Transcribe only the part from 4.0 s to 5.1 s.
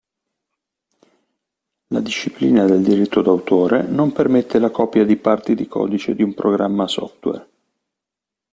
permette la copia